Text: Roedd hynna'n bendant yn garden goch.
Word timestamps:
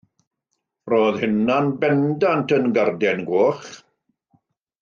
Roedd 0.93 1.19
hynna'n 1.25 1.69
bendant 1.83 2.57
yn 2.59 2.73
garden 2.79 3.25
goch. 3.31 3.73